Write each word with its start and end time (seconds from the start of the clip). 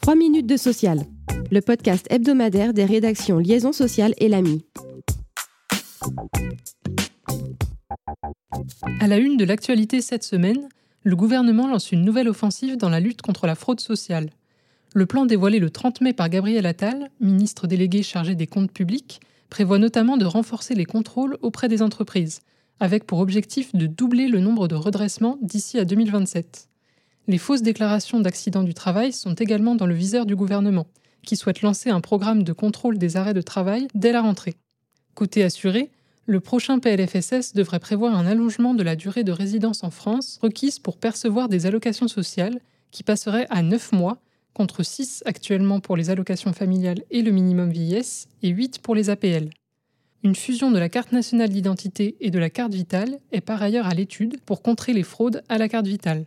3 0.00 0.14
minutes 0.14 0.46
de 0.46 0.56
social, 0.56 1.04
le 1.50 1.60
podcast 1.60 2.06
hebdomadaire 2.10 2.72
des 2.72 2.84
rédactions 2.84 3.38
Liaison 3.38 3.72
sociale 3.72 4.14
et 4.18 4.28
l'AMI. 4.28 4.64
À 9.00 9.06
la 9.06 9.18
une 9.18 9.36
de 9.36 9.44
l'actualité 9.44 10.00
cette 10.00 10.24
semaine, 10.24 10.68
le 11.02 11.16
gouvernement 11.16 11.68
lance 11.68 11.92
une 11.92 12.04
nouvelle 12.04 12.28
offensive 12.28 12.76
dans 12.76 12.88
la 12.88 13.00
lutte 13.00 13.22
contre 13.22 13.46
la 13.46 13.54
fraude 13.54 13.80
sociale. 13.80 14.30
Le 14.94 15.06
plan 15.06 15.26
dévoilé 15.26 15.58
le 15.58 15.70
30 15.70 16.00
mai 16.00 16.12
par 16.12 16.28
Gabriel 16.28 16.66
Attal, 16.66 17.10
ministre 17.20 17.66
délégué 17.66 18.02
chargé 18.02 18.34
des 18.34 18.46
comptes 18.46 18.72
publics, 18.72 19.20
prévoit 19.48 19.78
notamment 19.78 20.16
de 20.16 20.24
renforcer 20.24 20.74
les 20.74 20.84
contrôles 20.86 21.38
auprès 21.42 21.68
des 21.68 21.82
entreprises, 21.82 22.40
avec 22.80 23.06
pour 23.06 23.20
objectif 23.20 23.74
de 23.74 23.86
doubler 23.86 24.28
le 24.28 24.40
nombre 24.40 24.68
de 24.68 24.74
redressements 24.74 25.38
d'ici 25.42 25.78
à 25.78 25.84
2027. 25.84 26.69
Les 27.30 27.38
fausses 27.38 27.62
déclarations 27.62 28.18
d'accidents 28.18 28.64
du 28.64 28.74
travail 28.74 29.12
sont 29.12 29.34
également 29.34 29.76
dans 29.76 29.86
le 29.86 29.94
viseur 29.94 30.26
du 30.26 30.34
gouvernement, 30.34 30.88
qui 31.24 31.36
souhaite 31.36 31.62
lancer 31.62 31.88
un 31.88 32.00
programme 32.00 32.42
de 32.42 32.52
contrôle 32.52 32.98
des 32.98 33.16
arrêts 33.16 33.34
de 33.34 33.40
travail 33.40 33.86
dès 33.94 34.10
la 34.10 34.20
rentrée. 34.20 34.56
Côté 35.14 35.44
assuré, 35.44 35.92
le 36.26 36.40
prochain 36.40 36.80
PLFSS 36.80 37.52
devrait 37.54 37.78
prévoir 37.78 38.16
un 38.16 38.26
allongement 38.26 38.74
de 38.74 38.82
la 38.82 38.96
durée 38.96 39.22
de 39.22 39.30
résidence 39.30 39.84
en 39.84 39.92
France 39.92 40.40
requise 40.42 40.80
pour 40.80 40.96
percevoir 40.96 41.48
des 41.48 41.66
allocations 41.66 42.08
sociales, 42.08 42.58
qui 42.90 43.04
passerait 43.04 43.46
à 43.48 43.62
9 43.62 43.92
mois, 43.92 44.18
contre 44.52 44.82
6 44.82 45.22
actuellement 45.24 45.78
pour 45.78 45.96
les 45.96 46.10
allocations 46.10 46.52
familiales 46.52 47.04
et 47.12 47.22
le 47.22 47.30
minimum 47.30 47.70
vieillesse, 47.70 48.26
et 48.42 48.48
8 48.48 48.80
pour 48.80 48.96
les 48.96 49.08
APL. 49.08 49.50
Une 50.22 50.34
fusion 50.34 50.70
de 50.70 50.78
la 50.78 50.90
carte 50.90 51.12
nationale 51.12 51.48
d'identité 51.48 52.14
et 52.20 52.30
de 52.30 52.38
la 52.38 52.50
carte 52.50 52.74
vitale 52.74 53.20
est 53.32 53.40
par 53.40 53.62
ailleurs 53.62 53.86
à 53.86 53.94
l'étude 53.94 54.38
pour 54.44 54.60
contrer 54.60 54.92
les 54.92 55.02
fraudes 55.02 55.42
à 55.48 55.56
la 55.56 55.66
carte 55.66 55.86
vitale. 55.86 56.26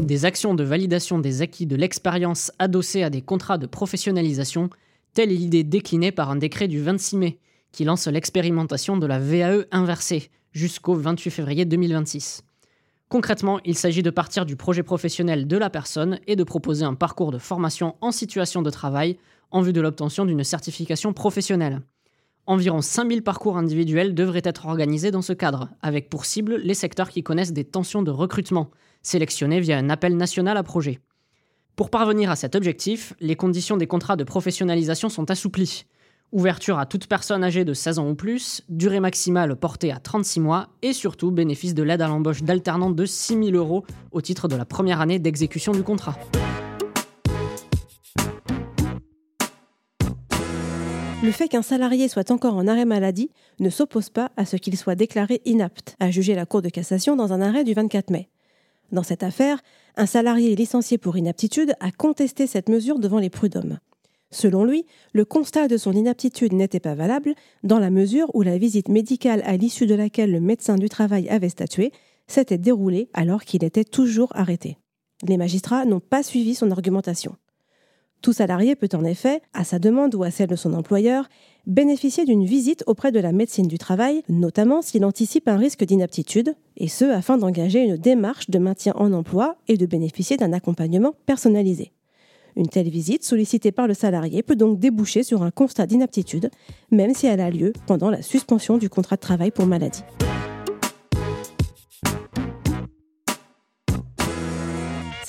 Des 0.00 0.24
actions 0.24 0.54
de 0.54 0.64
validation 0.64 1.18
des 1.18 1.42
acquis 1.42 1.66
de 1.66 1.76
l'expérience 1.76 2.50
adossées 2.58 3.02
à 3.02 3.10
des 3.10 3.20
contrats 3.20 3.58
de 3.58 3.66
professionnalisation, 3.66 4.70
telle 5.12 5.30
est 5.30 5.34
l'idée 5.36 5.62
déclinée 5.62 6.10
par 6.10 6.30
un 6.30 6.36
décret 6.36 6.68
du 6.68 6.80
26 6.80 7.16
mai, 7.18 7.38
qui 7.70 7.84
lance 7.84 8.06
l'expérimentation 8.06 8.96
de 8.96 9.06
la 9.06 9.18
VAE 9.18 9.66
inversée 9.70 10.30
jusqu'au 10.52 10.94
28 10.94 11.30
février 11.30 11.64
2026. 11.66 12.44
Concrètement, 13.10 13.60
il 13.66 13.76
s'agit 13.76 14.02
de 14.02 14.08
partir 14.08 14.46
du 14.46 14.56
projet 14.56 14.82
professionnel 14.82 15.46
de 15.46 15.56
la 15.58 15.68
personne 15.68 16.18
et 16.26 16.34
de 16.34 16.44
proposer 16.44 16.86
un 16.86 16.94
parcours 16.94 17.30
de 17.30 17.38
formation 17.38 17.96
en 18.00 18.10
situation 18.10 18.62
de 18.62 18.70
travail 18.70 19.18
en 19.50 19.60
vue 19.60 19.74
de 19.74 19.82
l'obtention 19.82 20.24
d'une 20.24 20.44
certification 20.44 21.12
professionnelle. 21.12 21.82
Environ 22.48 22.80
5000 22.80 23.22
parcours 23.22 23.58
individuels 23.58 24.14
devraient 24.14 24.40
être 24.42 24.64
organisés 24.64 25.10
dans 25.10 25.20
ce 25.20 25.34
cadre, 25.34 25.68
avec 25.82 26.08
pour 26.08 26.24
cible 26.24 26.56
les 26.56 26.72
secteurs 26.72 27.10
qui 27.10 27.22
connaissent 27.22 27.52
des 27.52 27.64
tensions 27.64 28.02
de 28.02 28.10
recrutement, 28.10 28.70
sélectionnés 29.02 29.60
via 29.60 29.76
un 29.76 29.90
appel 29.90 30.16
national 30.16 30.56
à 30.56 30.62
projet. 30.62 30.98
Pour 31.76 31.90
parvenir 31.90 32.30
à 32.30 32.36
cet 32.36 32.56
objectif, 32.56 33.12
les 33.20 33.36
conditions 33.36 33.76
des 33.76 33.86
contrats 33.86 34.16
de 34.16 34.24
professionnalisation 34.24 35.10
sont 35.10 35.30
assouplies. 35.30 35.84
Ouverture 36.32 36.78
à 36.78 36.86
toute 36.86 37.06
personne 37.06 37.44
âgée 37.44 37.66
de 37.66 37.74
16 37.74 37.98
ans 37.98 38.08
ou 38.08 38.14
plus, 38.14 38.62
durée 38.70 39.00
maximale 39.00 39.54
portée 39.54 39.92
à 39.92 40.00
36 40.00 40.40
mois 40.40 40.68
et 40.80 40.94
surtout 40.94 41.30
bénéfice 41.30 41.74
de 41.74 41.82
l'aide 41.82 42.00
à 42.00 42.08
l'embauche 42.08 42.44
d'alternants 42.44 42.90
de 42.90 43.04
6 43.04 43.44
000 43.44 43.56
euros 43.56 43.84
au 44.10 44.22
titre 44.22 44.48
de 44.48 44.56
la 44.56 44.64
première 44.64 45.02
année 45.02 45.18
d'exécution 45.18 45.72
du 45.72 45.82
contrat. 45.82 46.16
Le 51.20 51.32
fait 51.32 51.48
qu'un 51.48 51.62
salarié 51.62 52.06
soit 52.06 52.30
encore 52.30 52.54
en 52.54 52.68
arrêt 52.68 52.84
maladie 52.84 53.32
ne 53.58 53.70
s'oppose 53.70 54.08
pas 54.08 54.30
à 54.36 54.44
ce 54.44 54.54
qu'il 54.54 54.76
soit 54.76 54.94
déclaré 54.94 55.42
inapte, 55.44 55.96
a 55.98 56.12
jugé 56.12 56.36
la 56.36 56.46
Cour 56.46 56.62
de 56.62 56.68
cassation 56.68 57.16
dans 57.16 57.32
un 57.32 57.40
arrêt 57.40 57.64
du 57.64 57.74
24 57.74 58.10
mai. 58.10 58.28
Dans 58.92 59.02
cette 59.02 59.24
affaire, 59.24 59.60
un 59.96 60.06
salarié 60.06 60.54
licencié 60.54 60.96
pour 60.96 61.16
inaptitude 61.16 61.74
a 61.80 61.90
contesté 61.90 62.46
cette 62.46 62.68
mesure 62.68 63.00
devant 63.00 63.18
les 63.18 63.30
prud'hommes. 63.30 63.78
Selon 64.30 64.64
lui, 64.64 64.86
le 65.12 65.24
constat 65.24 65.66
de 65.66 65.76
son 65.76 65.92
inaptitude 65.92 66.52
n'était 66.52 66.78
pas 66.78 66.94
valable 66.94 67.34
dans 67.64 67.80
la 67.80 67.90
mesure 67.90 68.30
où 68.34 68.42
la 68.42 68.56
visite 68.56 68.88
médicale 68.88 69.42
à 69.44 69.56
l'issue 69.56 69.86
de 69.86 69.96
laquelle 69.96 70.30
le 70.30 70.40
médecin 70.40 70.76
du 70.76 70.88
travail 70.88 71.28
avait 71.30 71.48
statué 71.48 71.90
s'était 72.28 72.58
déroulée 72.58 73.10
alors 73.12 73.42
qu'il 73.42 73.64
était 73.64 73.84
toujours 73.84 74.30
arrêté. 74.36 74.78
Les 75.26 75.36
magistrats 75.36 75.84
n'ont 75.84 75.98
pas 75.98 76.22
suivi 76.22 76.54
son 76.54 76.70
argumentation. 76.70 77.34
Tout 78.20 78.32
salarié 78.32 78.74
peut 78.74 78.88
en 78.94 79.04
effet, 79.04 79.42
à 79.54 79.62
sa 79.62 79.78
demande 79.78 80.14
ou 80.14 80.24
à 80.24 80.30
celle 80.30 80.48
de 80.48 80.56
son 80.56 80.74
employeur, 80.74 81.28
bénéficier 81.66 82.24
d'une 82.24 82.44
visite 82.44 82.82
auprès 82.86 83.12
de 83.12 83.20
la 83.20 83.30
médecine 83.30 83.68
du 83.68 83.78
travail, 83.78 84.22
notamment 84.28 84.82
s'il 84.82 85.04
anticipe 85.04 85.46
un 85.46 85.56
risque 85.56 85.84
d'inaptitude, 85.84 86.54
et 86.76 86.88
ce 86.88 87.04
afin 87.04 87.38
d'engager 87.38 87.84
une 87.84 87.96
démarche 87.96 88.50
de 88.50 88.58
maintien 88.58 88.92
en 88.96 89.12
emploi 89.12 89.56
et 89.68 89.76
de 89.76 89.86
bénéficier 89.86 90.36
d'un 90.36 90.52
accompagnement 90.52 91.14
personnalisé. 91.26 91.92
Une 92.56 92.66
telle 92.66 92.88
visite 92.88 93.22
sollicitée 93.22 93.70
par 93.70 93.86
le 93.86 93.94
salarié 93.94 94.42
peut 94.42 94.56
donc 94.56 94.80
déboucher 94.80 95.22
sur 95.22 95.44
un 95.44 95.52
constat 95.52 95.86
d'inaptitude, 95.86 96.50
même 96.90 97.14
si 97.14 97.26
elle 97.26 97.40
a 97.40 97.50
lieu 97.50 97.72
pendant 97.86 98.10
la 98.10 98.22
suspension 98.22 98.78
du 98.78 98.88
contrat 98.88 99.14
de 99.14 99.20
travail 99.20 99.52
pour 99.52 99.66
maladie. 99.66 100.02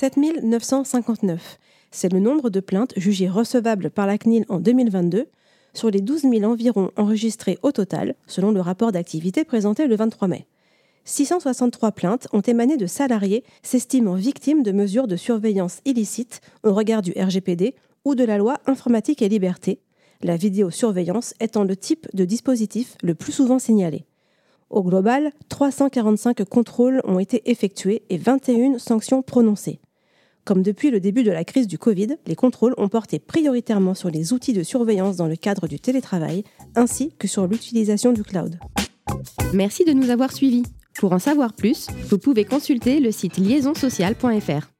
7959 0.00 1.58
c'est 1.90 2.12
le 2.12 2.20
nombre 2.20 2.50
de 2.50 2.60
plaintes 2.60 2.94
jugées 2.96 3.28
recevables 3.28 3.90
par 3.90 4.06
la 4.06 4.18
CNIL 4.18 4.44
en 4.48 4.60
2022 4.60 5.26
sur 5.74 5.90
les 5.90 6.00
12 6.00 6.22
000 6.22 6.42
environ 6.44 6.90
enregistrées 6.96 7.58
au 7.62 7.72
total, 7.72 8.14
selon 8.26 8.50
le 8.50 8.60
rapport 8.60 8.92
d'activité 8.92 9.44
présenté 9.44 9.86
le 9.86 9.96
23 9.96 10.28
mai. 10.28 10.46
663 11.04 11.92
plaintes 11.92 12.28
ont 12.32 12.40
émané 12.40 12.76
de 12.76 12.86
salariés 12.86 13.44
s'estimant 13.62 14.14
victimes 14.14 14.62
de 14.62 14.72
mesures 14.72 15.06
de 15.06 15.16
surveillance 15.16 15.80
illicites 15.84 16.40
au 16.62 16.74
regard 16.74 17.02
du 17.02 17.12
RGPD 17.12 17.74
ou 18.04 18.14
de 18.14 18.24
la 18.24 18.38
loi 18.38 18.58
informatique 18.66 19.22
et 19.22 19.28
liberté, 19.28 19.80
la 20.22 20.36
vidéosurveillance 20.36 21.34
étant 21.40 21.64
le 21.64 21.76
type 21.76 22.06
de 22.14 22.24
dispositif 22.24 22.96
le 23.02 23.14
plus 23.14 23.32
souvent 23.32 23.58
signalé. 23.58 24.04
Au 24.68 24.82
global, 24.82 25.32
345 25.48 26.44
contrôles 26.44 27.00
ont 27.04 27.18
été 27.18 27.50
effectués 27.50 28.02
et 28.08 28.18
21 28.18 28.78
sanctions 28.78 29.22
prononcées. 29.22 29.80
Comme 30.44 30.62
depuis 30.62 30.90
le 30.90 31.00
début 31.00 31.22
de 31.22 31.30
la 31.30 31.44
crise 31.44 31.66
du 31.66 31.78
Covid, 31.78 32.16
les 32.26 32.34
contrôles 32.34 32.74
ont 32.78 32.88
porté 32.88 33.18
prioritairement 33.18 33.94
sur 33.94 34.10
les 34.10 34.32
outils 34.32 34.52
de 34.52 34.62
surveillance 34.62 35.16
dans 35.16 35.26
le 35.26 35.36
cadre 35.36 35.68
du 35.68 35.78
télétravail, 35.78 36.44
ainsi 36.74 37.12
que 37.18 37.28
sur 37.28 37.46
l'utilisation 37.46 38.12
du 38.12 38.22
cloud. 38.22 38.58
Merci 39.52 39.84
de 39.84 39.92
nous 39.92 40.10
avoir 40.10 40.32
suivis. 40.32 40.64
Pour 40.98 41.12
en 41.12 41.18
savoir 41.18 41.52
plus, 41.52 41.88
vous 42.08 42.18
pouvez 42.18 42.44
consulter 42.44 43.00
le 43.00 43.12
site 43.12 43.38
liaisonsocial.fr. 43.38 44.70